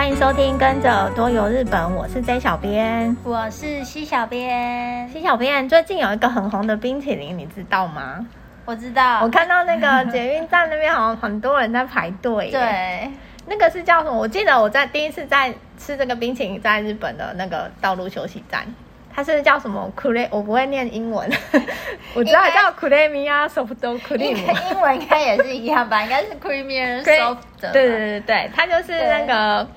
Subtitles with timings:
[0.00, 5.06] 欢迎收听，跟着耳朵游日本，我是 J 小编，我是西小编。
[5.10, 8.26] 西小编，最近有一个很红的冰淇淋，你知道吗？
[8.64, 12.48] 我知道，我看到那个捷运站那边好像很多人在排队。
[12.50, 13.10] 对，
[13.46, 14.16] 那个是叫什么？
[14.16, 18.64] 我记得我在第一次在吃这个冰淇淋，在日本的那个道路休息站。
[19.12, 20.28] 它是叫什么 Cre？
[20.30, 21.30] 我不会念英文，
[22.14, 24.70] 我知道叫 Creamier Soft Cream。
[24.70, 26.02] 英文应该也是一样吧？
[26.02, 27.36] 应该是 Creamier Soft。
[27.60, 29.68] 对对对对，它就是那个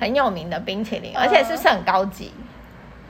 [0.00, 2.32] 很有名的冰淇淋，而且是不是很高级？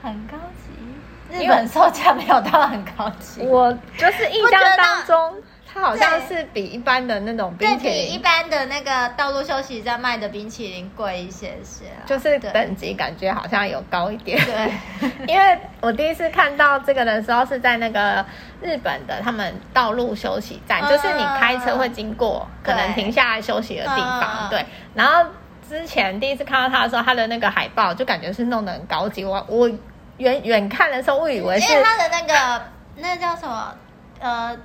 [0.03, 3.41] 很高级，日本售价没有到很高级。
[3.47, 5.33] 我就是印象当中。
[5.73, 14.37] 它好像是比一般的那种冰淇淋，比一般的那个道路休息站卖的冰淇淋贵一些些，就是等级感觉好像有高一点。
[14.43, 14.73] 对，
[15.33, 18.25] 因为我第一次看到这个的时候是在那个
[18.61, 24.49] 日本的他们道路休息站，就是你开车会经过，可能停下来休息的地方。
[24.49, 25.23] 对，然后
[25.71, 29.23] 之前第一次看到他的时候，他的那个海报就感觉是弄得很高级。
[29.23, 29.69] 我我
[30.17, 32.65] 远远看的时候，我以为是因为他的那个
[32.97, 33.73] 那叫什么
[34.19, 34.57] 呃。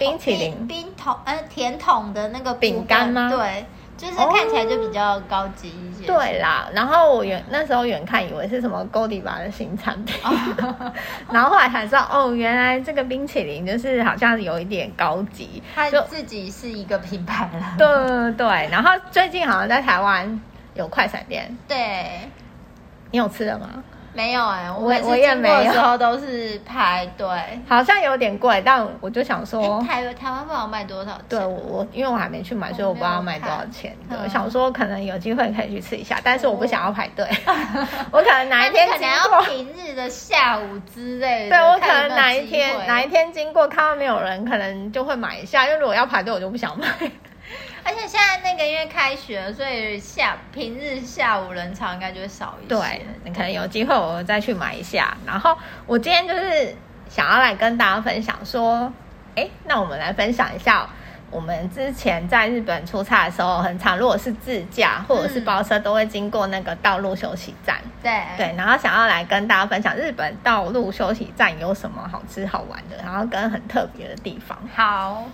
[0.00, 3.30] 冰淇淋冰桶，呃，甜筒的那个饼干吗？
[3.30, 3.64] 对，
[3.96, 6.12] 就是看起来就比较高级一些。
[6.12, 10.34] Oh, 对啦，然后我远那时候远看以为是什么 Godiva 的新产品，oh.
[11.32, 17.74] 然后后来才知道，哦，原来这个冰淇淋就是好像有一点高级，它就自己是一个品牌了。
[17.78, 20.40] 对对对，然后最近好像在台湾
[20.74, 22.30] 有快闪店，对，
[23.10, 23.68] 你有吃的吗？
[24.16, 27.28] 没有哎、欸，我我也没有，时候都是排队，
[27.68, 31.24] 好像有点贵，但我就想说，欸、台台湾不知道卖多少钱？
[31.28, 33.94] 对，我我因为我还没去买，所以我不知道卖多少钱。
[34.08, 37.28] 对，我想说可能有机会可以去吃一下，但是我不想要排队，
[38.10, 46.86] 我可能哪一天经过平日的下午之类的，对我可能哪一天哪一天经过看到没有人，可能就会买一下，因为如果要排队，我就不想买。
[47.86, 52.74] 而且现在那个因为开学，所以下平日下午人潮应该就会少一些。
[52.74, 55.16] 对，你可能有机会我再去买一下。
[55.24, 55.56] 然后
[55.86, 56.74] 我今天就是
[57.08, 58.92] 想要来跟大家分享说，
[59.36, 60.84] 哎，那我们来分享一下
[61.30, 67.76] 我们之前在日本出差的时候，很常如果是自驾或者是包车，都会经过那个道路休息站。
[68.02, 74.58] 对、嗯、对，然后想要来跟大家分享日本道路休息站有什么好吃好玩的，然后跟很特别的地方。
[74.74, 75.24] 好。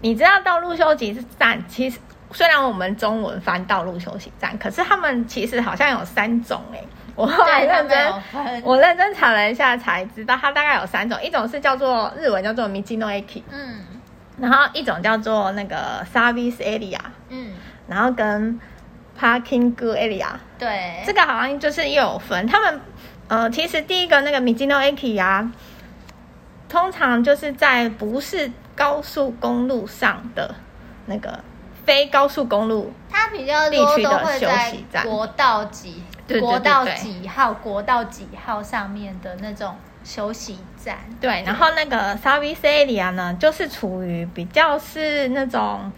[0.00, 1.98] 你知道道路休息站，其实
[2.32, 6.80] 虽然我们中文翻道路休息站，可是他们其实好像有三种哎。
[7.16, 13.80] 我后来认真，我认真查了一下才知道，它大概有三种，一种是叫做日文叫做 Michino-eki，嗯，
[14.38, 17.52] 然后一种叫做那个 Service Area，嗯，
[17.86, 18.58] 然后跟
[19.20, 20.28] Parking Area，
[20.58, 22.46] 对，这个好像就是又有分。
[22.46, 22.80] 他们
[23.28, 25.52] 呃，其实第一个那个 Michino-eki 啊，
[26.70, 28.50] 通常就是在不是。
[28.80, 30.54] 高速公路上的
[31.04, 31.38] 那个
[31.84, 36.02] 非高速公路，它比较多都会在国道几
[36.40, 40.96] 国道几号国道几号上面的那种休息站。
[41.20, 45.92] 对，然后那个 service area 呢，就是处于比较是那种。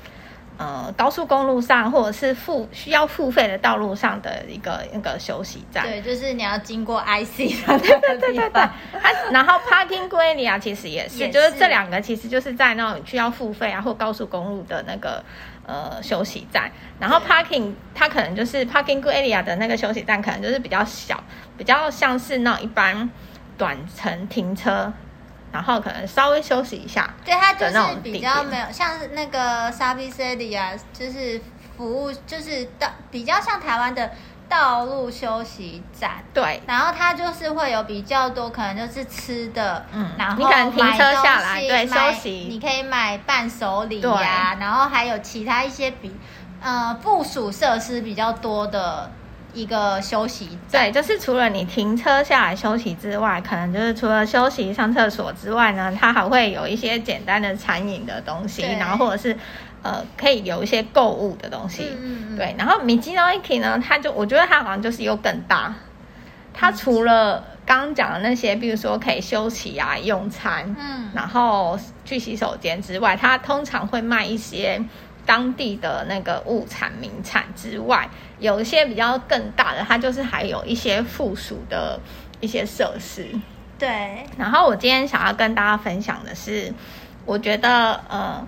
[0.59, 8.71] 呃，高速公路上或者是付需要付费的道路上的一个那个休息站，对，就是你要经过 IC 的那个地方。
[9.33, 15.25] 然后 Parking Area 其实也是，也是就是这两个其实就是在那种需要付费啊或高速公路的那个
[15.67, 16.71] 呃休息站。
[17.01, 21.19] 然后 Parking 它可能就是 Parking Area 的那个休息站，可能就是比较小，
[21.57, 23.11] 比较像是那种一般
[23.57, 24.93] 短程停车。
[25.53, 31.41] 然后可能稍微休息一下，对，它就是比较没有像那个 service area，就是
[31.77, 34.11] 服务，就是道比较像台湾的
[34.49, 36.25] 道路休息站。
[36.33, 46.17] 对，然后它就是会有比较多，可能就是吃的，嗯，然后你可能停车下来，对，休息，你可以买伴手礼呀、啊，然后还有其他一些比
[46.63, 49.11] 呃附属设施比较多的。
[49.55, 59.37] 一个休息站，对，就是除了你停车下来休息之外，可能就是除了休息上厕所之外呢，它还会有一些简单的餐饮的东西，然后或者是
[59.83, 61.87] 呃，可以有一些购物的东西。
[62.01, 65.75] 嗯，对，然后 Michino-eki 呢，它就我觉得它好像就是又更大，
[66.55, 74.83] 它除了刚刚讲的那些，比如说可以休息啊、用餐，嗯，然后去洗手间之外，它通常会卖一些。
[75.24, 78.09] 当地的那个物产名产之外，
[78.39, 81.98] 有一些比较更大的，它就是还有一些附属的
[82.41, 83.27] 一些设施。
[83.78, 84.27] 对。
[84.36, 86.72] 然后我今天想要跟大家分享的是，
[87.24, 88.47] 我觉得呃，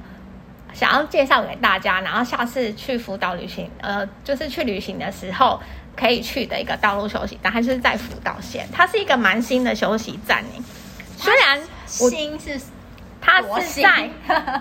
[0.73, 5.61] 想要介绍给大家，然后下次去福岛旅行，呃，就是去旅行的时候
[5.97, 10.45] 可以去的一个道路休息站，还是在福岛县，它是一个蛮新的休息站。
[11.17, 12.61] 虽然新是。
[13.25, 14.11] 它是在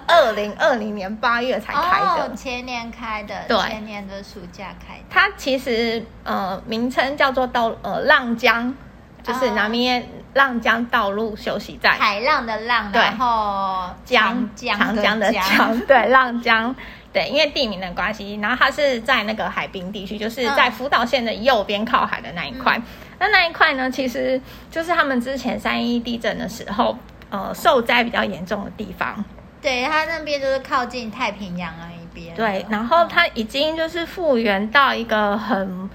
[0.08, 5.04] 二零二零年八月才开的，哦，前年开的，对，前年的暑假开的。
[5.10, 8.74] 它其实呃名称叫做道呃浪江，
[9.22, 16.74] 就是南面浪江道路休息站，海浪的浪，然后江长江的江， 对，浪江。
[17.12, 22.76] 对，因为地名的关系，然后它是在那个海滨地区，就是在福岛县的右边靠海的那一块。
[22.76, 22.84] 嗯、
[23.20, 26.98] 那那一块呢，其实就是他们之前三一地震的时候，
[27.34, 29.26] 呃，受灾比较严重的地方。
[29.60, 32.36] 对，它那边就是靠近太平洋那一边。
[32.36, 35.90] 对，然后它已经就是复原到一个很，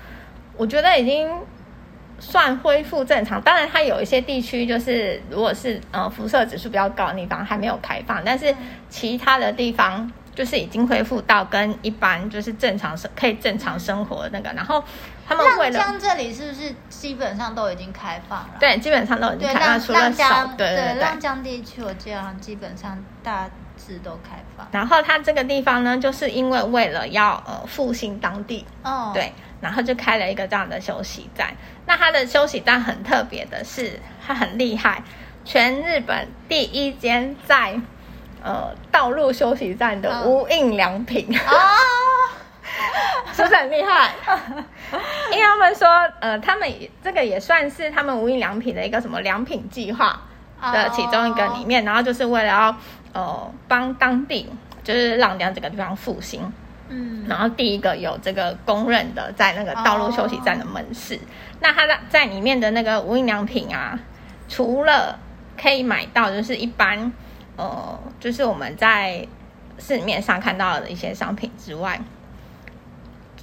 [0.56, 1.30] 我觉得已经
[2.18, 3.40] 算恢复正常。
[3.40, 8.52] 当然，它有一些地区就是如果是呃辐射指数比较高的地方还没有开放，但是
[8.88, 10.10] 其他的地方。
[10.34, 14.80] 就是已经恢复到跟一般就是正常生可以正常生活的那个，然后
[15.28, 18.54] 他们为了浪江这里是不是基本上都已经开放了？
[18.58, 24.66] 对，基本上都已经开放，除了少对对对浪江地区，我记得基本上大致都开放。
[24.72, 31.52] 然后它这个地方呢，就是因为为了要呃复兴当地，哦，对，然后就开了一个这样的休息站。
[31.84, 35.02] 那它的休息站很特别的是，它很厉害，
[35.44, 37.78] 全日本第一间在。
[38.40, 41.58] 呃，道路休息站的无印良品啊，哦、
[43.32, 44.12] 是不是很厉害？
[45.32, 45.88] 因为他们说，
[46.20, 46.68] 呃，他们
[47.02, 50.20] 这个也算是他们无印良品的一个什么良品计划
[50.60, 52.76] 的其中一个里面，哦、然后就是为了要
[53.12, 54.48] 呃帮当地
[54.82, 56.52] 就是浪江这个地方复兴，
[56.88, 61.18] 嗯，然后第一个有这个公认的在那个道路休息站的门市，哦、
[61.60, 63.98] 那它在在里面的那个无印良品啊，
[64.48, 65.18] 除了
[65.60, 67.12] 可以买到就是一般。
[67.60, 69.26] 呃，就是我们在
[69.80, 72.00] 市面上看到的一些商品之外，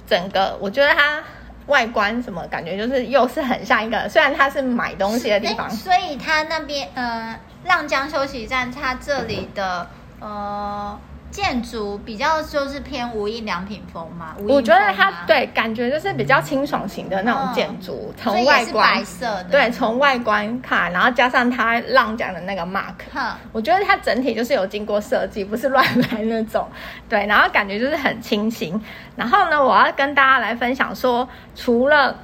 [0.06, 1.22] 整个我觉得它
[1.66, 9.88] 外观什么感觉，就是又是很像一个，虽然它是买东西的地方，所以它那边呃，浪江休息站，它这里的
[10.20, 10.98] 呃。
[11.36, 26.66] 建筑比较就是偏无印良品风嘛，我觉得它对感觉就是比较清爽型的那种建筑，从、嗯、外观白色的，对，从外观看，然后加上它浪江的那个 mark，、嗯、我觉得它整体就是有经过设计，不是乱来那种，
[27.06, 28.80] 对，然后感觉就是很清新。
[29.14, 32.16] 然后呢，我要跟大家来分享说，除了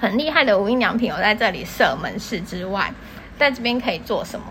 [0.00, 2.92] 很厉害的无印良品有在这里设门市之外，
[3.38, 4.46] 在这边可以做什么？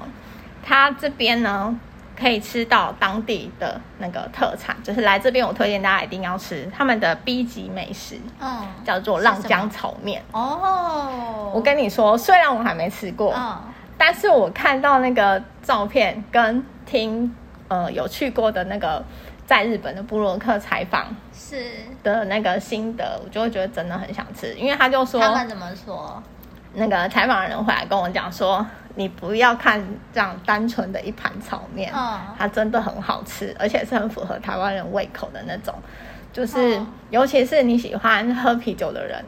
[0.66, 1.78] 它这边呢？
[2.24, 10.24] 可以吃到当地的那个特产，就是来这边，我推荐大家一定要吃他们的 B 级美食，嗯，叫做浪江炒面。
[10.32, 13.62] 哦，我跟你说，虽然我还没吃过，嗯，
[13.98, 17.36] 但是我看到那个照片跟听
[17.68, 19.04] 呃有去过的那个
[19.46, 21.72] 在日本的布洛克采访是
[22.04, 26.24] 的那个心得，我就会觉得真的很想吃，因为他就说他们怎么说？
[26.76, 28.66] 那个采访的人回来跟我讲说。
[28.96, 35.74] 你不要看这样单纯的一盘炒面，嗯，它真的很好吃，而且是很符合台湾人胃口的那种，
[36.32, 39.26] 就是、嗯、尤其是你喜欢喝啤酒的人，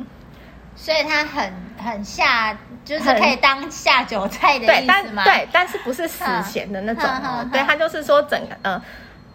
[0.75, 5.23] 所以它很很下，就是可以当下酒菜的意思吗？
[5.23, 8.79] 对，对，但是不是死咸的那种哦，嗯、对，他就是说整个，嗯，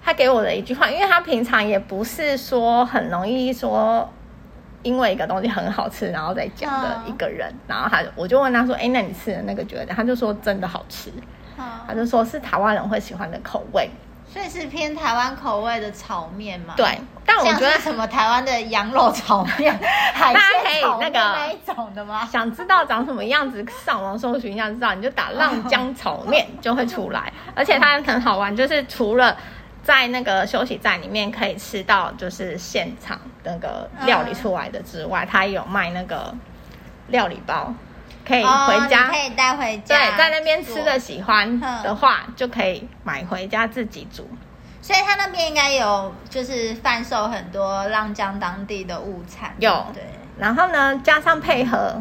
[0.00, 4.08] 他给我的一句话，因为他平常也不是说很容易说。
[4.82, 11.12] 因为一个东西很好吃，然后再讲的一个人，嗯、然后他我就问他说：“哎，那你吃的那个觉得？”他就说：“真的好吃。
[11.58, 13.90] 嗯”他就说是台湾人会喜欢的口味，
[14.26, 16.72] 所以是偏台湾口味的炒面嘛？
[16.76, 19.78] 对，但我觉得什么台湾的羊肉炒面、
[20.14, 22.24] 海鲜炒面那一种的吗？
[22.24, 29.36] 想知道长什么样子，上网搜寻一下知道，你就打浪江炒面就会出来，而且它很好玩，就是除了。
[29.82, 36.34] 在那个休息站里面可以吃到，就是现场那个料理出来的之外，他、嗯、有卖那个
[37.08, 37.72] 料理包，
[38.26, 39.96] 可以回家，哦、可以带回家。
[39.96, 44.28] 对，在那边吃的喜欢的话，嗯、就可以买回家自己煮。
[44.82, 49.54] 所以他那边应该有，就是贩售很多浪江当地的物产。
[49.58, 50.02] 有对，
[50.38, 52.00] 然后呢，加上配合，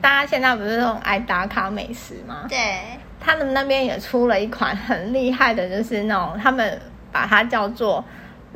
[0.00, 2.44] 大家现在不是那种爱打卡美食吗？
[2.48, 2.80] 对，
[3.20, 6.80] 他们那边也出了一款很厉害的，就是那种他们。
[7.16, 8.04] 把它叫做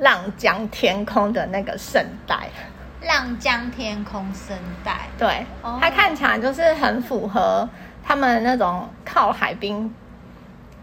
[0.00, 2.36] 浪江天空的那个圣代，
[3.00, 5.46] 浪江天空圣代，对，
[5.80, 7.66] 它看起来就是很符合
[8.04, 9.90] 他们那种靠海滨，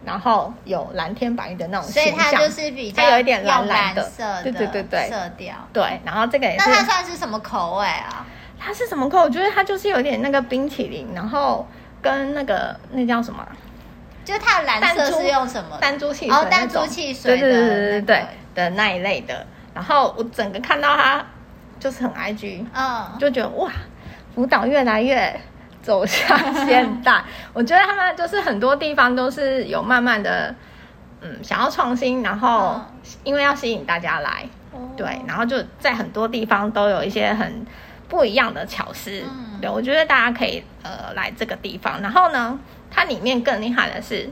[0.03, 8.25] 然后有蓝天白云的那种形象，所以它就是比较它有一点蓝蓝的色，对对对对，色调，对，然后这个也是，那它算是什么口味啊？
[8.59, 9.23] 它是什么口味？
[9.25, 11.67] 我觉得它就是有点那个冰淇淋，然后
[12.01, 13.47] 跟那个那叫什么？
[14.27, 15.77] 就它的蓝色是用什么？
[15.79, 19.47] 弹珠汽水，哦，弹珠汽水，对对对对对的那一类的。
[19.73, 21.23] 然后我整个看到它，
[21.79, 23.71] 就是很 IG，嗯，就觉得哇，
[24.35, 25.39] 舞蹈越来越
[25.81, 27.23] 走向现代。
[27.53, 30.53] 我觉得他们就是很多地方都是有慢慢的
[31.21, 32.81] 嗯想要创新，然后
[33.23, 37.65] 因为要吸引大家来，嗯、对，然后就在很多地方都有一些很
[38.09, 44.29] 不一样的巧思，嗯、对，我觉得大家可以呃来这个地方，然后呢，它里面更厉害的是。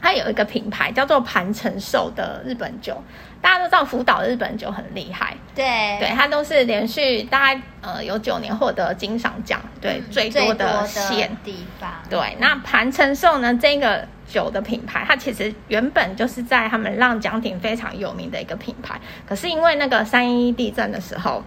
[0.00, 3.02] 它有一个品牌叫做盘城寿的日本酒，
[3.40, 5.64] 大家都知道福岛日本酒很厉害，对
[5.98, 11.90] 对，它都是连续大概呃有九年获得金赏奖，对、嗯、最多的县地方。
[12.10, 21.42] 对，那盘城寿呢这个酒的品牌，它其实原本就是在他们浪江町非常有名的一个品牌，可是因为那个三一地震的时候，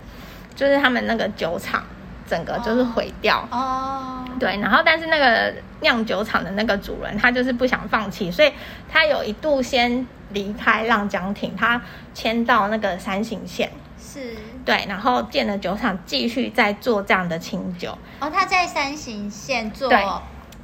[0.55, 1.83] 就是他们那个酒厂。
[2.27, 4.39] 整个就是毁掉哦，oh.
[4.39, 8.51] 对，然后但是那个酿酒厂的那个主人他就是不想放弃，所以
[8.89, 11.81] 他有一度先离开浪江亭，他
[12.13, 17.91] 迁到那个山形县，是，对，然后建了酒厂，继续在做这样的清酒。
[18.19, 19.89] 哦，oh, 他在山形县做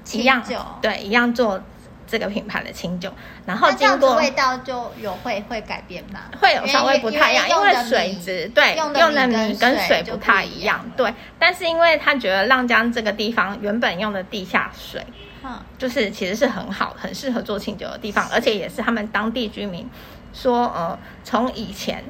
[0.03, 1.61] 清酒，对，一样做。
[2.05, 3.11] 这个品牌的清酒，
[3.45, 6.19] 然后经过味道就有会会改变吗？
[6.39, 11.13] 会有稍微不太一样，因为，水质对用的米跟水不太一样，对。
[11.39, 15.03] 但是因为他觉得浪江这个地方原本用的地下水，
[15.43, 19.89] 嗯，就是其实是很好，很适合做清酒的地方，而且也是他们当地居民
[20.33, 22.03] 说，呃，从以前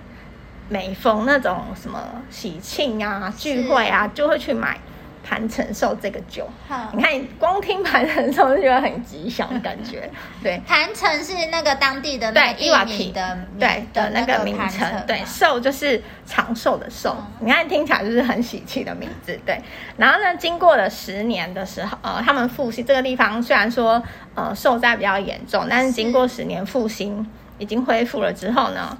[0.69, 4.77] 每逢那种什么喜庆啊、聚会啊，就会去买。
[5.23, 10.09] 盘城寿这个酒，好你看，光听盘城寿就觉得很吉祥的感觉。
[10.43, 14.85] 对，盘城是那个当地的对伊瓦皮的对的那个名称。
[15.07, 17.15] 对，寿就是长寿的寿。
[17.39, 19.39] 嗯、你看听起来就是很喜气的名字。
[19.45, 19.61] 对，
[19.95, 24.03] 然后呢，经过了十年的时候，呃，他们复兴这个地方，虽然说
[24.35, 27.25] 呃受灾比较严重，但是经过十年复兴，
[27.57, 28.97] 已经恢复了之后呢，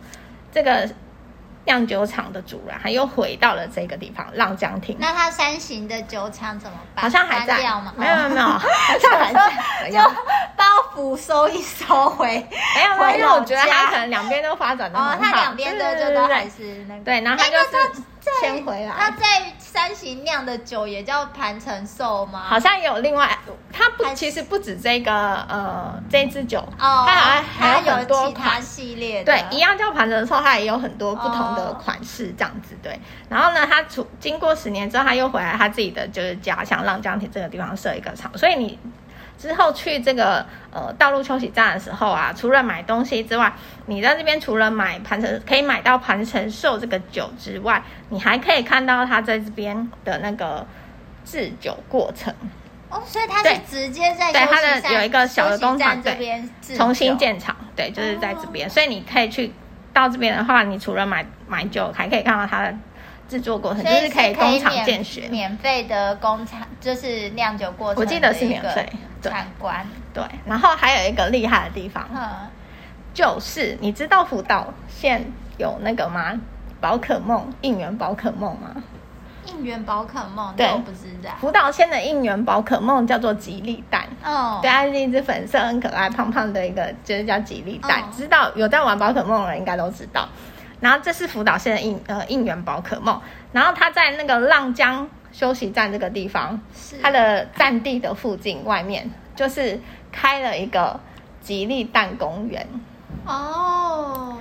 [0.54, 0.90] 这个。
[1.66, 4.98] 酿酒厂的主人，他又回到了这个地方浪江亭。
[5.00, 7.04] 那他三型的酒厂怎么办？
[7.04, 7.94] 好像还在吗？
[7.98, 8.60] 没有没有没有，好
[9.00, 9.90] 像还在。
[9.92, 9.98] 就
[10.58, 12.28] 包袱收一收回，
[12.76, 15.14] 没有没有，因为我觉得他可能两边都发展的很好。
[15.14, 17.04] 哦，他两边都就都还是那个。
[17.04, 18.04] 对，然后他就是。
[18.42, 19.26] 先回来，他在
[19.58, 22.44] 山形酿的酒也叫盘城寿吗？
[22.48, 23.38] 好像有另外，
[23.72, 25.14] 他不其实不止这个
[25.50, 33.00] 呃这支酒哦，它还还有很多款系列，对，一样叫盘城寿，它也有很多不同的款式这样子对。
[33.30, 38.80] 然后呢，他出经过十年之后，他又回来他自己的就是家乡浪江亭这个地方设一个厂，所以你。
[39.38, 43.52] 之后去这个呃道路休息站的时候啊，除了买东西之外，
[43.88, 50.66] 你在这边除了买盘城可以买到盘城寿这个酒之外，你还可以看到他在这边的那个
[51.26, 52.34] 制酒过程。
[52.90, 56.48] 哦，所以他是直接在对，对他的有一个小的工厂这边
[56.78, 59.52] 重新建厂，对，就是在这边，哦、所以你可以去
[59.92, 62.76] 到这边的话，你除了买买酒，还可以看到他的。
[63.34, 68.88] 制作过程就是可以工厂见学，免费的工厂就是酿酒过程，我记得是免费
[69.20, 69.84] 参观。
[70.14, 72.22] 对，然后还有一个厉害的地方，嗯、
[73.12, 75.26] 就是你知道福岛县
[75.58, 76.40] 有那个吗？
[76.80, 78.76] 宝可梦应援宝可梦吗？
[79.48, 81.32] 应援宝可梦，对，我不知道。
[81.42, 88.00] 福岛县的应援宝可梦叫做吉利蛋，哦，对，它是一只粉色、很可爱、胖胖的一个，就是叫吉利蛋。
[88.00, 90.30] 哦、知道有在玩宝可梦的人应该都知道。
[90.84, 93.22] 然后这是福岛县的应呃应援宝可梦，
[93.54, 96.98] 然后它在那个浪江休息站这个地方，是。
[97.02, 99.80] 它的占地的附近外面就是
[100.12, 101.00] 开了一个
[101.40, 102.68] 吉利蛋公园。
[103.26, 104.38] 哦，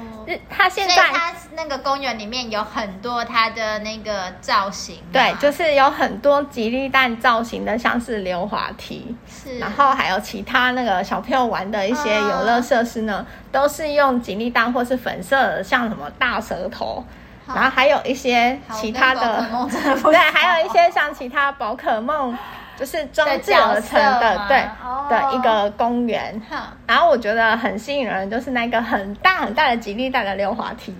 [0.48, 17.04] 它现在它那个公园里面有很多它的那个造型，对，就是有很多吉利蛋造型的，像是溜滑梯，是，然后还有其他那个小朋友玩的一些游乐设施呢，哦、都是用吉利蛋或是粉色的，像什么大舌头，
[17.46, 19.46] 然后还有一些其他的，
[20.04, 22.36] 对，还有一些像其他宝可梦。
[22.82, 26.42] 就是装置而成的，对、哦、的一个公园。
[26.50, 30.92] 哼然后我觉得很吸引人，就是那个很大很大的吉利蛋的溜滑梯，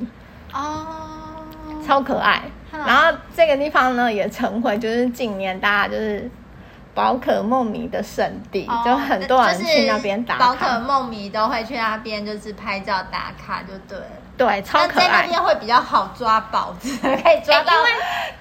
[0.52, 0.86] 哦，
[1.84, 2.40] 超可爱。
[2.70, 6.30] 然后这个地方呢，也成为就是近年大家就是
[6.94, 10.46] 宝可梦迷的圣地，哦、就很多人去那边打卡。
[10.46, 14.06] 宝可梦迷都会去那边，就是拍照打卡，就对了。
[14.44, 15.06] 对，超可爱。
[15.06, 17.72] 在那边会比较好抓宝子， 可以抓到，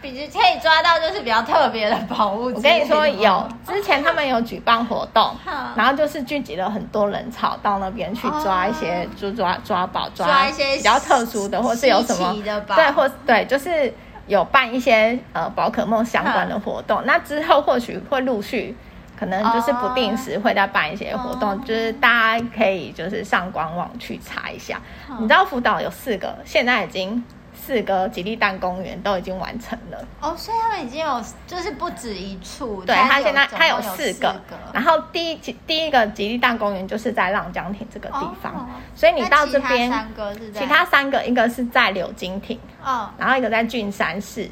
[0.02, 2.46] 比可以抓到就是比较特别的宝物。
[2.54, 5.36] 我跟你说，有之前他们有举办活动，
[5.76, 12.36] 然后就是聚集了很多人潮到那边去抓一些，就抓抓宝，抓一些比较特殊的，或是有什么
[12.76, 13.94] 对，或对，就是
[14.28, 17.04] 有办一些呃宝可梦相关的活动。
[17.06, 18.76] 那之后或许会陆续。
[19.22, 21.62] 可能就是不定时会在办一些活动，oh.
[21.64, 24.82] 就是大家可以就是上官网去查一下。
[25.08, 25.20] Oh.
[25.20, 27.24] 你知道福岛有四个，现在已经
[27.54, 30.04] 四个吉利蛋公园都已经完成了。
[30.20, 32.84] 哦，所以他们已经有就是不止一处。
[32.84, 34.36] 对，他现在他有四个，
[34.74, 35.36] 然后第一
[35.68, 44.50] 第一个吉利蛋公园就是在浪江亭这个地方，哦、所以你到这边，其他三个是在其他三个一个是在柳金亭，哦，然后一个在郡山市，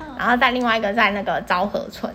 [0.00, 2.12] 嗯、然后在另外一个在那个昭和村。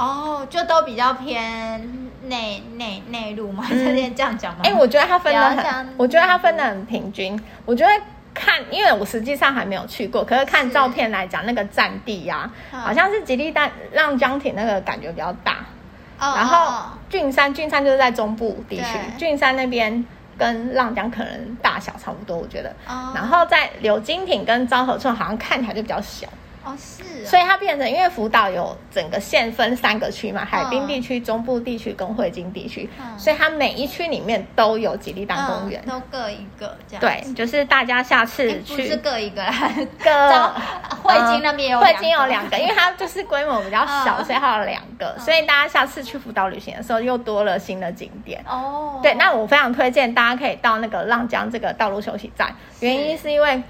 [0.00, 4.60] 哦，就都比较偏内内内陆嘛，这边这样讲吗？
[4.64, 7.38] 哎、欸，我觉得它分的很，我觉得它分的很平均。
[7.66, 7.92] 我觉得
[8.32, 15.58] 看，因为我实际上还没有去过，可是看照片来讲，那个占地呀、啊，好像是吉利蛋浪江亭那个感觉比较大。
[16.18, 16.32] 哦。
[16.34, 18.84] 然后郡山，郡山就是在中部地区，
[19.18, 20.02] 郡山那边
[20.38, 22.70] 跟浪江可能大小差不多，我觉得。
[22.88, 23.12] 哦。
[23.14, 26.26] 然后在柳金亭跟昭和村好像看起来就比较小。
[26.70, 37.00] 哦，是、哦，所以它变成，因为福岛有整个县分三个区嘛，海滨地区、嗯、中部地区跟汇金地区，嗯、所以它每一区里面都有吉利丹公园、嗯，都各一个这样。
[37.00, 39.44] 对，就是大家下次去，不是各一个，
[40.02, 40.54] 各
[41.02, 48.42] 汇金那边有汇金有两个，因为它就是规模比较小，嗯、所以它有两个，所以大家下次去福岛旅行的时候又多了新的景点。
[48.48, 53.62] 哦，对，那我非常推荐大家可以到那个浪江这个道路休息站，原因是因为。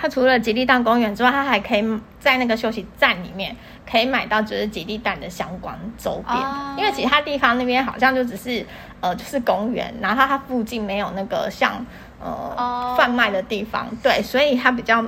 [0.00, 3.56] 它除了吉利蛋公园之外，它还可以在那个休息站里面
[3.90, 6.36] 可以买到就是吉利蛋的相关周边。
[6.36, 6.78] Oh.
[6.78, 8.64] 因为其他地方那边好像就只是
[9.00, 11.84] 呃就是公园，然后它附近没有那个像
[12.22, 15.04] 呃贩卖的地方，对，所以它比较。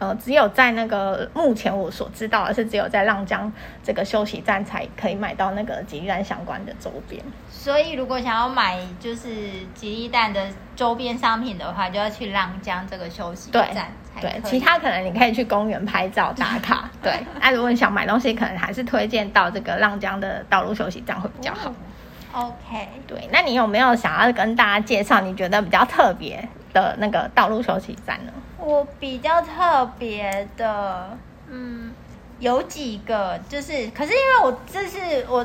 [0.00, 3.52] 呃，只有在那个目前我所知道的是，只有在浪江
[3.84, 7.22] 这个休息站才可以买到那个吉利蛋相关的周边。
[7.50, 9.28] 所以，如果想要买就是
[9.74, 10.40] 吉利蛋的
[10.74, 13.92] 周边商品的话，就要去浪江这个休息站。
[14.20, 16.90] 对，其他可能你可以去公园拍照打卡。
[17.02, 21.70] 对，那、啊、如果你想买东西，可能还是推荐到这个浪江的道路休息站会比较好。
[22.32, 28.32] 哦、OK，对，那你有没有想要跟大家介绍你觉得比较特别的那个道路休息站呢？
[28.58, 31.16] 我比较特别的，
[31.48, 31.90] 嗯，
[32.38, 35.44] 有几个，就是，可是因为我这是我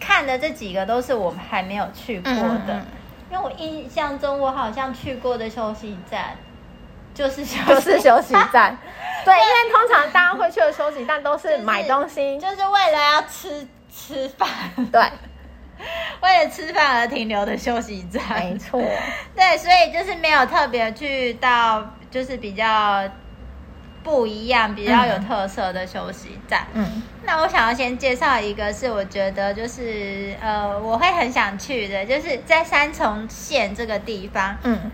[0.00, 2.84] 看的这几个都是我还没有去过的，嗯嗯，
[3.30, 6.34] 因为我印象中我好像去过的休息站
[7.14, 7.64] 就是休息。
[7.66, 8.76] 就是休息站，
[9.24, 14.48] 对，因为通常大家会去的休息站都是买东西，就是、就是为了要吃吃饭，
[14.90, 15.02] 对。
[16.20, 18.78] 为了吃饭而停留的休息站，没错。
[19.34, 23.02] 对，所以就是没有特别去到，就是比较
[24.02, 26.66] 不一样、比较有特色的休息站。
[26.74, 34.90] 嗯，那我想要先介绍一个，是我觉得就是呃，我会很想去的，就是在三重县这个地方，嗯，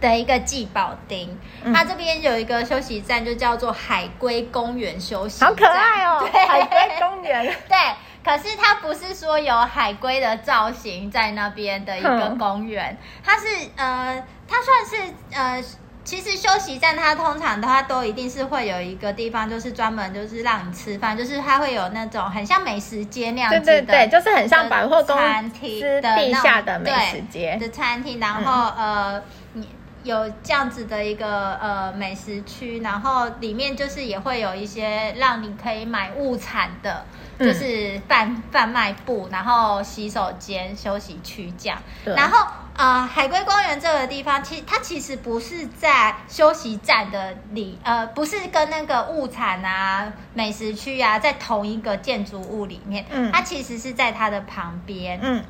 [0.00, 1.28] 的一个季保町，
[1.62, 7.76] 嗯、它这边有一个休息站，就叫做海龟公园休息站，好可爱哦， 对，海龟公园， 对。
[8.22, 15.64] 可是它不是说有海龟的造型在那边的一个公园，它是呃，它算是呃，
[16.04, 27.56] 其实休息站它通常的话都一定是会有一个地方，就是专门就是让你吃饭，就是它会有那种很像美食街那样子的，对对对，就是很像百货公司餐厅的地下的美食街。
[27.58, 29.22] 的餐厅，然后、嗯、呃，
[29.54, 29.66] 你
[30.02, 37.04] 有这样子的一个呃美食区，然后里面就是也会有一些让你可以买物产的。
[37.40, 41.78] 就是贩贩卖部，然后洗手间、休息区这样。
[42.04, 53.06] 对然后呃，海龟公园这个地方，其实它其实不是在休息站的里，呃，不是跟那个物产啊、美食区啊在同一个建筑物里面。
[53.08, 53.32] 嗯。
[53.32, 55.18] 它其实是在它的旁边。
[55.22, 55.42] 嗯。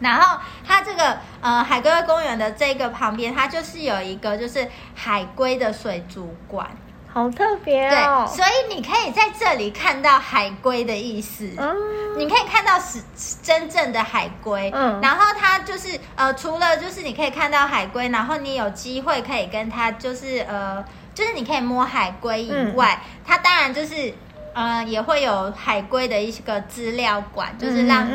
[0.00, 6.66] 然后它这个呃海龟公园的这个旁边，它就是有一个就是海龟的水族馆。
[7.08, 8.26] 好特别哦！
[8.28, 11.50] 对，所以你可以在这里看到海龟的意思。
[11.56, 13.00] 嗯，你可以看到是
[13.42, 14.70] 真正的海龟。
[14.74, 24.12] 嗯，然后它就是呃，除了就是你可以看到海龟，然后你有机会可以跟它就是呃，就是你可以摸海龟以外，嗯、它当然就是
[24.56, 28.08] 呃，也会有海龟的一个资料馆，就是让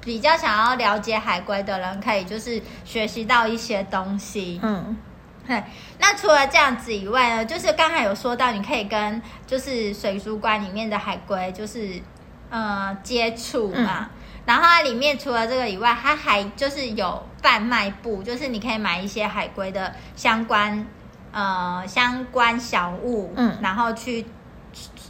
[0.00, 4.58] 比较想要了解海龟的人可以就是学习到一些东西。
[4.62, 4.96] 嗯。
[5.44, 5.60] 对，
[5.98, 12.00] 那除了这样子以外呢，就是刚才有说到，你可以跟就是水族馆里面的海龟就是
[12.48, 14.08] 呃接触嘛。
[14.08, 14.10] 嗯、
[14.46, 20.86] 然后它里面除了这个以外，它还就是有贩卖部，就是你可以买一些海龟的相关
[21.32, 24.24] 呃相关小物，嗯，然后去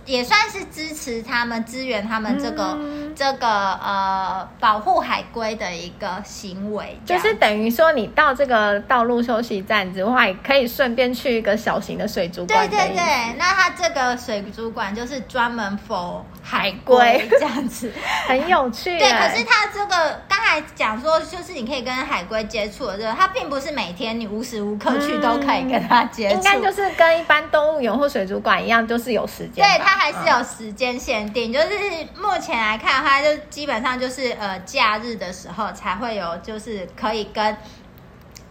[0.04, 12.68] 也算是支持他们、支援他们这个、嗯、这个呃保护海龟的一个行为，就是等于说你到这个道路休息站之外，可以顺便去一个小型的水族馆。
[12.68, 17.92] 对对对，那它这个水族馆就是专门 for 海龟这样子，
[18.26, 18.98] 很有趣。
[18.98, 29.64] 对，可是它这个刚才讲说，就是你可以跟海龟接触的，这个它并不是每天你无时无刻去都可以跟它接触，嗯、应该就是跟一般动物园或水族馆一样，就是有时间。
[29.64, 29.91] 对它。
[29.92, 31.68] 它还是有时间限定，嗯、就是
[32.16, 37.54] 目前来看，它就基本上就是呃假日的时候才会有，就是可以跟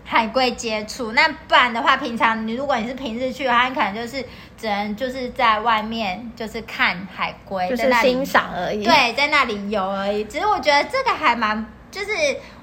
[0.05, 1.13] 海龟接触。
[1.13, 4.23] 那不然的话，平常你如果你是平日去的话，你可能就是
[4.55, 8.83] 只能就是在外面就是看海龟，就是欣赏而已。
[8.83, 10.23] 对，在那里游而已。
[10.25, 11.65] 只是我觉得这个还蛮。
[11.91, 12.07] 就是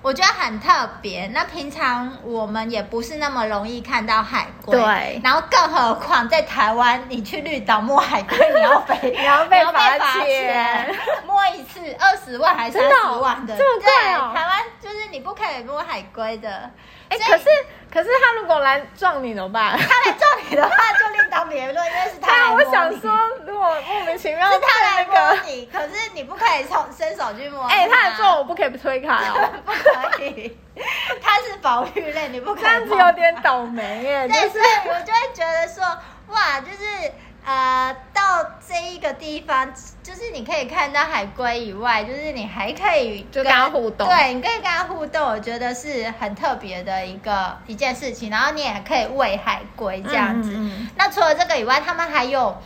[0.00, 0.70] 我觉得很特
[1.02, 5.20] 别，那平常我们也不是那么容易看到海龟，对。
[5.24, 14.32] 然后更何况在台湾，你去绿岛摸海龟，你要被 你要被罚钱，摸一次二十万还是三十万的，这么贵哦。
[14.34, 16.70] 台湾就是你不可以摸海龟的。
[17.08, 17.44] 哎，可是
[17.90, 19.76] 可是他如果来撞你怎么办？
[19.78, 22.64] 他来撞你的话就另当别论，因为是他来摸你。
[22.68, 27.64] 我想说，如果莫名其妙是他来摸你，可是你不可以从伸手去摸。
[27.64, 29.50] 哎，他来撞我不可以推开哦，
[29.94, 30.57] 不可以。
[31.20, 32.62] 他是保育类，你不可以。
[32.62, 34.29] 这样子有点倒霉耶。
[34.29, 35.85] 对，所以我就会觉得说，
[36.29, 37.12] 哇，就是。
[37.51, 39.72] 呃，到这一个地方，
[40.03, 48.29] 就是你可以看到海龟以外，就是你还可以跟，就跟它互动，对，你可以跟它互动，我觉得是很特别的一个一件事情。
[48.29, 50.51] 然后你也可以喂海龟这样子。
[50.53, 52.61] 嗯嗯，那除了这个以外，他们还有，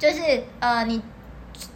[0.00, 1.00] 就是呃，你。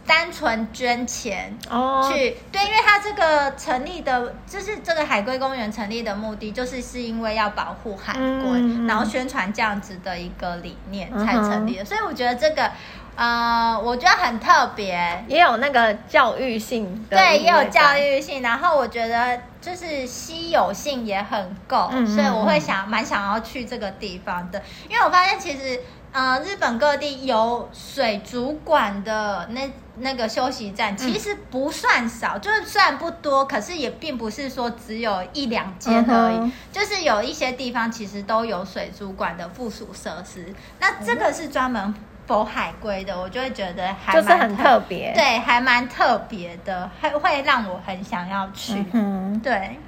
[0.07, 11.83] 单纯捐钱哦，去对，因为它这个成立的，就是这个海龟公园成立的目的，就是是因为要保护海龟，嗯、然后宣传这样子的一个理念才成立的。
[11.83, 12.71] 嗯、所以我觉得这个，
[13.17, 18.41] 呃，我觉得很特别，也有那个教育性的，对，也有教育性。
[18.41, 25.81] 然后我觉得就是稀有性也很够，嗯、所以我会想蛮想要去这个地方的，因为我发现其实。
[26.13, 40.53] 呃，日本各地有水族馆的那那个休息站，其实不算少，嗯、就是虽然不多，可是也并不是说只有一两间而已，嗯、就是有一些地方其实都有水族馆的附属设施。
[40.79, 41.93] 那这个是专门
[42.27, 49.39] for 海龟的，我就会觉得还就是很特别，对，还蛮特别的，还会让我很想要去，嗯、哼。
[49.39, 49.79] 对。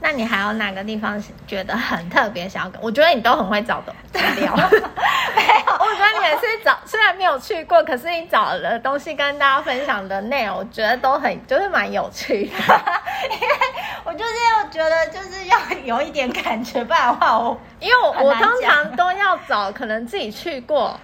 [0.00, 2.48] 那你还有哪个地方觉得很特别？
[2.48, 2.72] 想要？
[2.80, 4.54] 我觉得你都很会找的资料。
[5.36, 12.52] 没有，我觉得你也是找，虽然没有去过，可是你找的东西跟大家分享的内容，我觉得都很就是蛮有趣的。
[13.30, 13.54] 因为
[14.04, 20.98] 我就是要觉得就是要有一点感觉，不然的话我因为我我通常都要找可能自己去过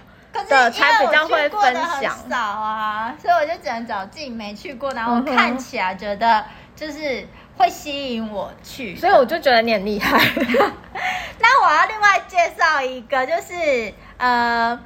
[0.49, 2.15] 的才比较会分享。
[2.29, 6.43] 少啊，所以我就只能找自己没去过，然后看起来觉得
[6.85, 7.27] 就是。
[7.55, 10.17] 会吸引我去，所以我就觉得你很厉害。
[11.37, 14.77] 那我要另外介绍一个，就是呃，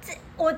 [0.00, 0.54] 这我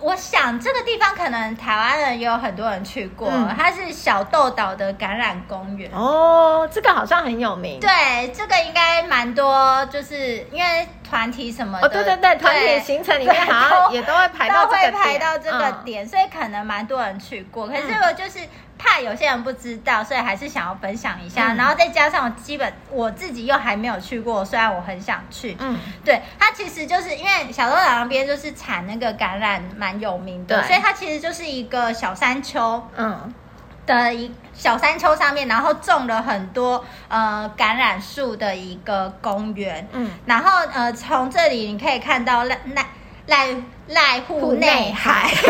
[0.00, 5.90] 我想这个地方可能台湾人也有很多人去过，嗯、它是小豆岛的感染公园。
[5.94, 7.80] 哦，这个好像很有名。
[7.80, 11.86] 对，这个应该蛮多，就是因为团体什么的。
[11.86, 17.66] 哦，对对对，团体行程里面好像也都会排到这个点，都会排到这个点，嗯、所以可能蛮多人去过。
[17.66, 18.40] 可是这个就是。
[18.78, 21.52] 怕有些人不知道，所以还是想要分享一下。
[21.52, 25.56] 嗯、然后再加上基本我自己又还没有去过，虽然我很想去。
[25.58, 33.34] 嗯，对，它其实就是因为小豆岛那边就是产那个橄榄蛮有名的，所以它其实就是一个小山丘，嗯，
[33.84, 39.88] 的一小山丘上面，然后种了很多呃橄榄树的一个公园。
[39.92, 42.84] 嗯，然后呃从这里你可以看到濑濑
[43.26, 45.30] 濑濑户内海。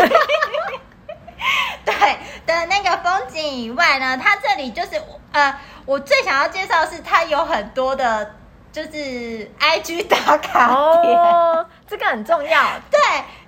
[1.85, 2.17] 对
[2.49, 4.99] 的那个风景以外呢，它这里就是
[5.31, 8.35] 呃，我最想要介绍的是它有很多的，
[8.71, 10.67] 就是 IG 打卡
[11.03, 12.71] 点哦，这个很重要。
[12.89, 12.99] 对，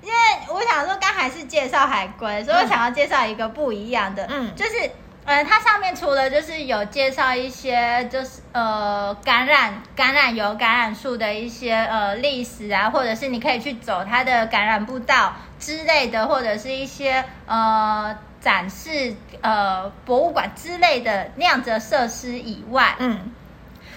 [0.04, 4.92] 因为我想说刚才是介绍海龟，所以我想要介绍一个不一样的，嗯，就是。
[5.24, 23.32] 呃，它上面除了就是有介绍一些，就是呃橄榄橄榄油橄榄树的一些呃历史啊，或者是你可以去走它的橄榄步道之类的，或者是一些呃展示呃博物馆之类的那样子的设施以外，嗯，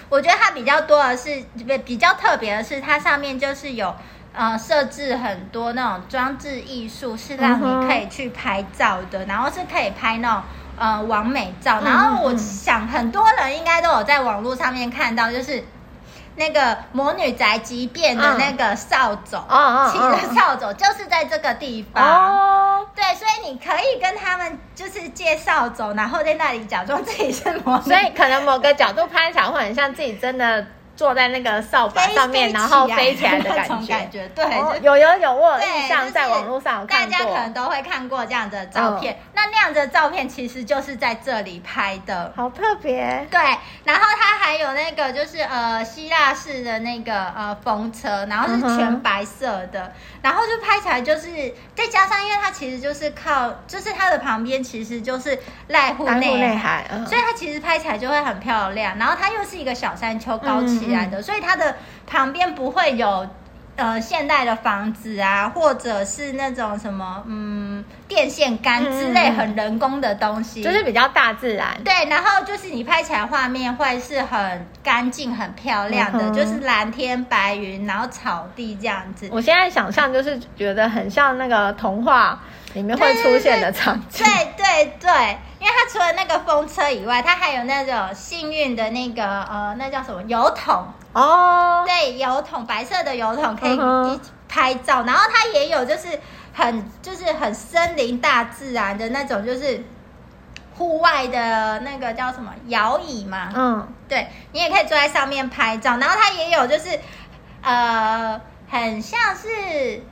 [0.07, 3.93] 我觉得它比较多的是比比较特别的是，它上面就是有
[4.33, 10.43] 呃设置很多那种装置艺术，是让你可以去拍照的，然后是可以拍那种。
[10.77, 15.63] 呃，完美照，然后我想很多人应该都有在网络上面看到，就是
[16.35, 19.37] 那个魔女宅急便的那个扫帚，
[19.91, 22.03] 骑着扫帚，就是在这个地方。
[22.03, 30.65] 哦，对，所以你可以跟他们就是借扫帚，然后在那里假装自己是魔女，所以可能某个角度拍起来会很像自己真的。
[30.95, 34.45] 坐在那个扫把上面，然后飞起来的感觉，感觉对，
[34.81, 39.19] 有有有，我有印象，在网络上大家可能都会看过这样的照片。
[39.33, 43.27] 那那样的照片其实就是在这里拍的，好特别。
[43.29, 43.39] 对，
[43.83, 55.37] 然后它还有那个就是呃希腊式的那个呃风车，然后是全白色的，然后就拍起来就是再加上，因为它其实就是靠，就是它的旁边其实就是
[55.69, 58.97] 濑户内海，所以它其实拍起来就会很漂亮。
[58.97, 60.84] 然后它又是一个小山丘高起。
[60.85, 61.75] 起来的，所以它的
[62.07, 63.27] 旁边不会有
[63.75, 71.75] 呃现代的房子啊，或者是那种什么嗯电线杆之类很人工的东西，就是比较大自然。
[71.83, 79.27] 对，然后就是你拍起来画面会是很干净、很漂亮的，就是蓝天白云，然后草地这样子。
[79.31, 82.41] 我现在想象就是觉得很像那个童话
[82.75, 84.23] 里面会出现的场景。
[84.23, 85.37] 对对对，对。
[85.57, 91.83] 因为它除了那个风车以外，它还有那种幸运的那个呃，那叫什么油桶哦？
[91.87, 95.01] 对，油桶，白色的油桶可以一起拍照。
[95.03, 96.19] 然后它也有就是
[96.53, 99.83] 很就是很森林大自然的那种，就是
[100.77, 103.49] 户外的那个叫什么摇椅嘛？
[103.55, 105.97] 嗯，对，你也可以坐在上面拍照。
[105.97, 106.99] 然后它也有就是
[107.63, 110.03] 呃，很像是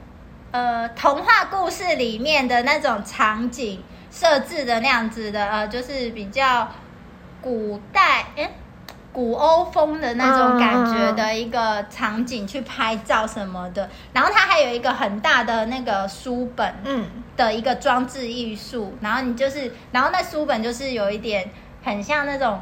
[0.54, 3.84] 呃童话故事里面的那种场景。
[4.16, 6.70] 设置的那样子的，呃，就是比较
[7.42, 8.48] 古代，哎，
[9.12, 13.90] 古欧风的那种感觉的一个场景去拍照什么的。
[14.14, 18.96] 然后它还有一个很大的那个书本，嗯，的一个装置艺术。
[19.02, 21.50] 然后你就是，然后那书本就是有一点
[21.84, 22.62] 很像那种。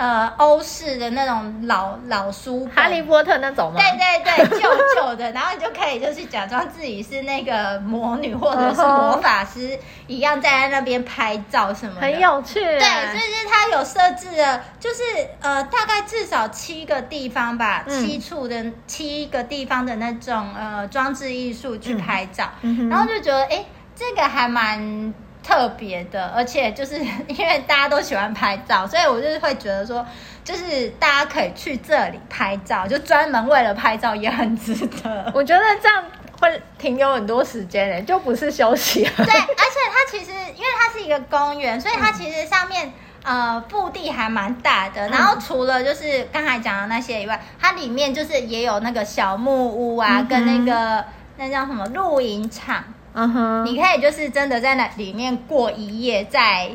[0.00, 3.78] 呃，欧式的那种老老书，哈利波特那种吗？
[3.78, 12.54] 对对对，旧旧的，然后你就可以就是假装自己是那个魔女或者是魔法师一样，在那边拍照什么的，很有趣。
[12.54, 15.02] 对，所以是它有设置了，就是
[15.42, 25.12] 呃，大概至少七个地方吧，嗯、七处的七个地方的那种呃装置艺术去拍照，嗯、然后就觉得哎，这个还蛮。
[25.42, 26.96] 特别的，而且就是
[27.28, 30.04] 因为大家都喜欢拍照，所以我就是会觉得说，
[30.44, 35.30] 就是大家可以去这里拍照，就专门为了拍照也很值得。
[35.34, 36.04] 我觉得这样
[36.40, 39.12] 会停留很多时间诶，就不是休息了。
[39.16, 45.08] 对，而且它其实因为它是一个公园，所以它其实上面呃腹地还蛮大的。
[45.08, 51.04] 然后除了就是刚才讲的那些以外，它里面就是也有那个小木屋啊，嗯、跟那个
[51.36, 52.84] 那叫什么露营场。
[53.12, 56.70] 嗯哼，你可以就是真的在那里面过一夜，再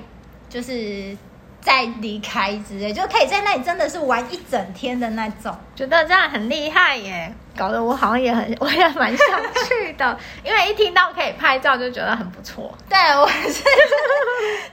[0.49, 1.15] 就是
[1.61, 7.33] 再离开之类，就可以在那里真的是玩一整天的那种，觉得这样很厉害耶。
[7.55, 12.73] 搞得我好像也很， 我也蛮想去的，因为一听到可以拍照就觉得很不错。
[12.89, 13.63] 对，我是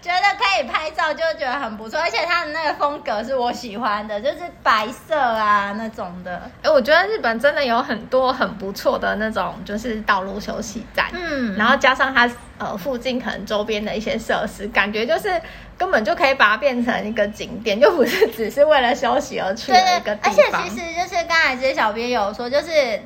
[0.00, 6.34] 觉得可以拍照就觉得很不错，而且它的那个风格是我喜欢的，就是白色啊那种的。
[6.62, 11.06] 哎、欸，我觉得日本真的有很多很不错的那种，就是道路休息站。
[11.12, 15.40] 嗯，然后加上它呃附近可能周边的一些设施，感觉就是
[15.78, 20.34] 根本就可以把它变成一个景点，就不是只是为了休息而去的一个地方。
[20.34, 22.71] 对对，而且其实就是刚才这些小编有说，就是。
[22.72, 23.02] 是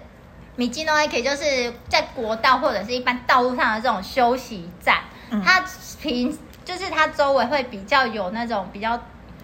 [0.55, 5.01] 米基诺可以就是在国道或者是一般道路上的这种休息站，
[5.31, 5.63] 嗯、它
[6.01, 8.99] 平就是它周围会比较有那种比较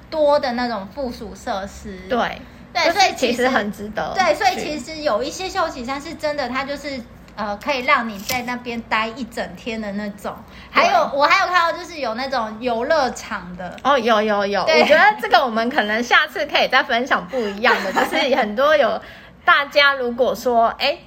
[0.08, 1.98] 多的那种附属设施。
[2.08, 2.40] 对
[2.72, 4.14] 对，所以其实很值得。
[4.14, 6.98] 对，所以其实有一些休息站是真的，它就是
[7.36, 10.34] 呃可以让你在那边待一整天的那种。
[10.70, 14.62] 还有我还有看到就是有那种游乐场的哦，有有有。
[14.62, 18.98] 我觉得这个我们可能下次可以再分享不一样的，就是很多有。
[19.44, 20.98] 大家如果说哎，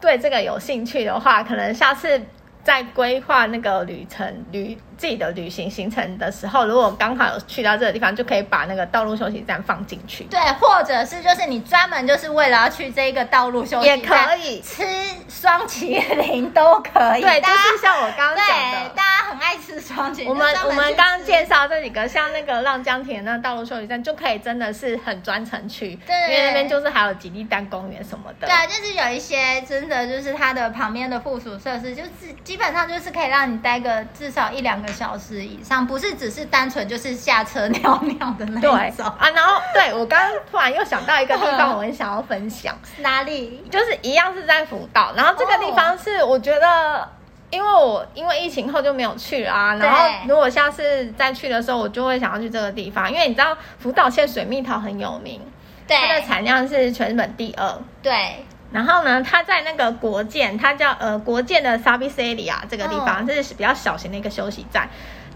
[0.00, 2.20] 对这个有兴趣的话，可能下次
[2.62, 4.78] 再规划那个旅程旅。
[4.98, 10.24] 自己的旅行行程的时候，如果刚好有去到这个地方，就可以把那个道路休息站放进去。
[10.24, 14.84] 对，或者是就是你专门就是为了要去这个道路休息站，也可以吃
[15.28, 17.22] 双淇淋都可以。
[17.22, 20.28] 对，就是像我刚刚讲的，大家很爱吃双淇淋。
[20.28, 28.48] 我们我们刚刚介绍这几个，像那个浪江亭那道路休息站，就可以真的是很专程去，对，因为那边就是还有吉利丹公园什么的。
[28.48, 34.87] 对，就是有一些真的就是它的旁边的附属设施，就是基本上就是可以让你待个至少一两个。
[34.92, 38.60] 小时以上，不是只是单纯就是下车尿尿的那种。
[38.60, 42.76] 对啊，然后对我刚刚突然又想到一个地方，我很想要分享。
[42.98, 43.64] 哪里？
[43.70, 47.08] 就是一样是在福岛，然后这个地方是我觉得，
[47.50, 55.40] 因为我因为疫情后就没有去啊，然后如果下次再去的时候，我就会想要去这个地方，因为你知道福岛县水蜜桃很有名，
[55.86, 57.78] 对，它的产量是全日本第二。
[58.02, 58.44] 对。
[58.70, 64.88] 然后呢，它在那个国建，它叫呃国建的 Area 这个地方，这、哦、是比较小型的一个休息站。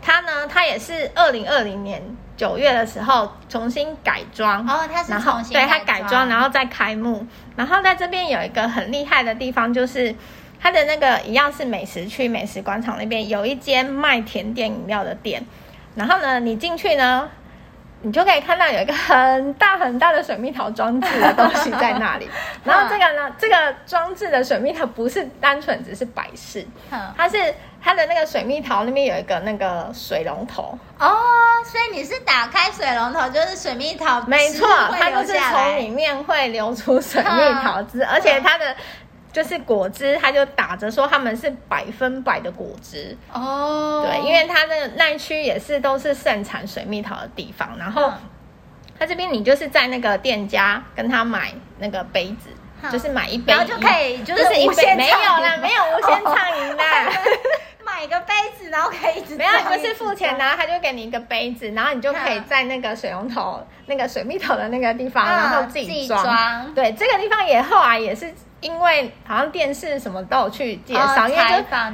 [0.02, 2.02] 它呢，它也是二零二零年
[2.36, 4.66] 九月的时候重新改装。
[4.66, 7.26] 哦，它是重新对它改装，然后再开幕。
[7.56, 10.14] 然后在这边有一个很厉害的地方，就是
[10.60, 15.42] 它的那个一样是美食区、美食广场那边有一间卖甜点饮料的店。
[15.94, 17.30] 然后呢，你进去呢，
[18.02, 22.28] 你就可以看到有一个很大很大的水蜜桃装置的东西在那里。
[22.64, 26.66] 然后这个呢，这个装置的水蜜桃不是单纯只是摆饰，
[27.16, 31.18] 它是它的那个水蜜桃那边有一个那个水龙头哦，
[31.64, 38.74] 所以你是打开水龙头，就是水蜜桃，没错，它就是从里面会流出水蜜桃汁，而且它的。
[39.32, 48.12] 就是果汁，他就打着说他们是百分百的果汁哦，对，因为它的那一区也是都是盛产水蜜桃的地方，然后
[48.98, 52.50] 他这边你就是在那个店家跟他买那个杯子，
[52.90, 57.10] 就是买一杯，然后就可以就是无限没有啦，没有无限畅饮啦，
[57.82, 68.30] 买个杯子然后可以一直没有，就是付钱，然后他就给你一个杯子，然后你就可以在那个水龙头那个水蜜桃的那个地方，然后自己装，对，这个地方也后来也是。
[68.62, 71.42] 因为好像电视什么都有去介绍，因为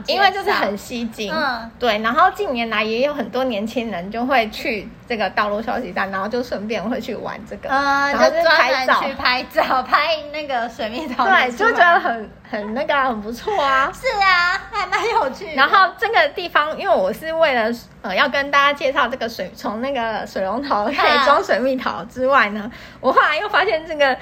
[0.07, 1.99] 就因为就是很吸睛，嗯，对。
[1.99, 13.91] 然后近年来也有很多年轻人就会去这个道路休息站，然后就顺便会去玩这个，嗯，然后就拍照去拍照，拍那个水蜜桃，对，就觉得很很那个很不错啊。
[13.93, 15.55] 是啊，还蛮有趣。
[15.55, 17.71] 然后这个地方，因为我是为了
[18.03, 24.17] 呃要跟大家介绍这个水，从那个水龙头可以装水蜜桃之外呢，我后来又发现这个。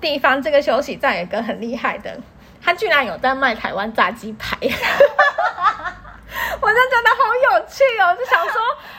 [0.00, 2.16] 地方这个休息站有一个很厉害的，
[2.62, 4.68] 他居然有在卖台湾炸鸡排， 我
[6.68, 8.14] 就觉得好有趣哦！
[8.18, 8.52] 就想说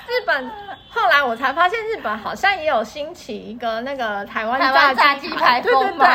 [0.07, 0.51] 日本，
[0.89, 4.59] 后来我才发现日本好像也有兴起一个那个台湾
[4.95, 6.05] 炸鸡排，对对对。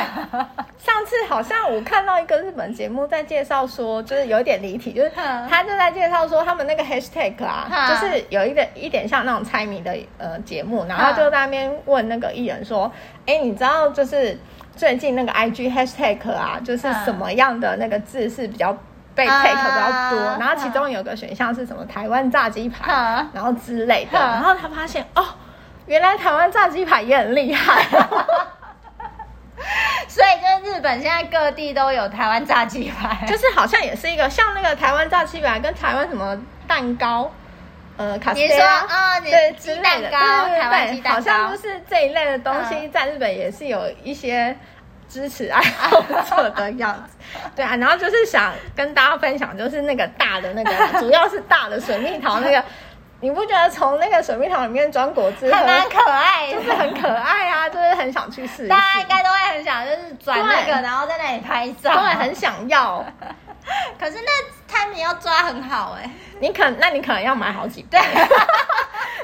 [0.79, 12.91] 上次好像我看到一个日本节目在介绍说，就是有点离题，就是他就在介绍说他们那个 hashtag 啊，就是有一点一点像那种猜谜的呃节目，然后就在那边问那个艺人说
[13.27, 14.39] ：“哎，你知道就是？”
[14.77, 18.77] 最近那个 IG hashtag 啊，就是什么样的那个字是比较
[19.15, 22.93] 被 take 比较多，然后其中有个选项是什么台湾炸鸡排，
[23.33, 25.25] 然后之类的，然后他发现哦，
[25.87, 27.85] 原来台湾炸鸡排也很厉害，
[30.09, 37.31] 所以就是日本现在各地都有台湾炸鸡排，就是好像也是一个像那个台湾炸鸡排跟台湾什么蛋糕，
[37.97, 44.57] 呃，卡斯特啊，对，鸡蛋糕，台湾鸡蛋糕，好像就是这一类的东西，在日本也是有一些。
[45.07, 47.17] 支持爱好者的样子，
[47.55, 52.65] 对啊，然后就是想跟大家分享，就是那个大的那个，主要是大的水蜜桃那个，
[53.21, 58.67] 你不觉得从那个水蜜桃里面装果汁还蛮可爱，就是很可爱啊，就是很想去试。
[58.67, 63.05] 大家应该都会很想，就是转那个，然后在那里拍照，对，很想要。
[64.01, 66.11] 可是那 timing 要抓很好哎、欸，
[66.41, 68.01] 你可那你可能要买好几对。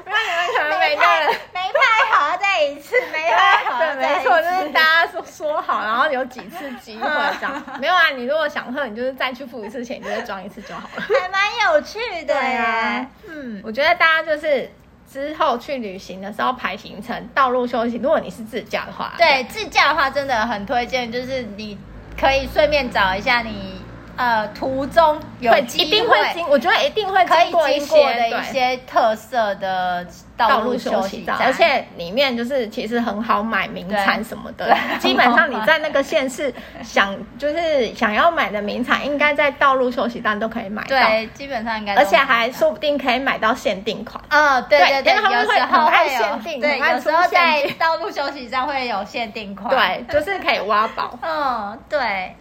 [0.05, 7.09] 那你们可能每个人没拍好再一次， 没拍好对，没错，就是大家说说好，然后有几次机会
[7.39, 7.63] 这样。
[7.79, 11.03] 没有啊，你如果想喝，你就是再去付一次钱，你就再装一次就好了。
[11.21, 14.73] 还蛮有趣的呀，嗯，我觉得大家就是
[15.11, 17.97] 之后去旅行的时候排行程，道路休息。
[17.99, 21.79] 如果你是自驾的话，对，自驾的话真的很推荐，就是你
[22.19, 23.80] 可以顺便找一下你。
[24.21, 30.07] 呃，途中有会一定会经，我觉得一定会可以经过的一些特色的
[30.37, 34.77] 道路休息站，而且里面就是其实很好买名产什么的。
[35.01, 36.53] 基本上你在那个县市
[36.83, 40.89] 想 就是想要买的名产，应该在道路休息站都可以买到。
[40.89, 44.23] 对，基本上应该，而且还说不定可以买到限定款。
[44.29, 51.19] 嗯，对对对，他们会很爱限定，对，有时候在道路休息站会有限定款，对，就是可以挖宝。
[51.25, 52.37] 嗯，对。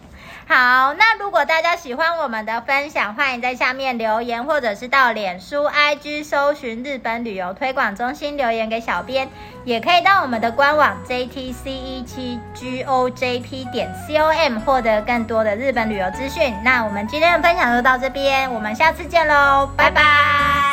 [0.52, 9.28] 好，那如果大家喜欢我们的分享，欢迎在下面留言，或者是到脸书、IG 搜寻日本旅游推广中心留言给小编，
[9.64, 16.52] 也可以到我们的官网 jtce 七 gojp 点 COM 获得更多的日本旅游资讯。
[16.64, 20.69] 那我们今天的分享就到这边，我们下次见喽，拜拜。